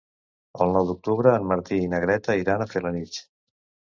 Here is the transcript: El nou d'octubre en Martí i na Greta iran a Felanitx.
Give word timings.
El 0.63 0.71
nou 0.77 0.87
d'octubre 0.91 1.33
en 1.41 1.45
Martí 1.51 1.77
i 1.83 1.91
na 1.93 2.01
Greta 2.05 2.37
iran 2.43 2.65
a 2.65 2.69
Felanitx. 2.75 3.23